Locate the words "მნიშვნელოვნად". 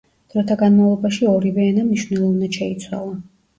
1.91-2.61